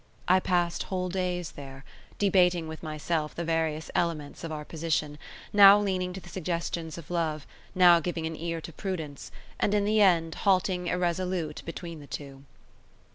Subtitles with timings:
[0.27, 1.85] I passed whole days there,
[2.17, 5.19] debating with myself the various elements of our position;
[5.53, 9.85] now leaning to the suggestions of love, now giving an ear to prudence, and in
[9.85, 12.45] the end halting irresolute between the two.